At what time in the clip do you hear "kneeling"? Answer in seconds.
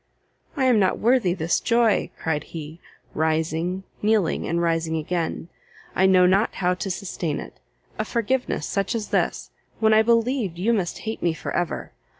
4.01-4.47